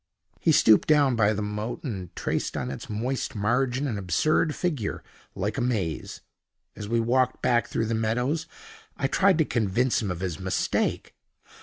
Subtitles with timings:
[0.39, 5.03] He stooped down by the moat, and traced on its moist margin an absurd figure
[5.35, 6.21] like a maze.
[6.75, 8.47] As we walked back through the meadows,
[8.97, 11.13] I tried to convince him of his mistake.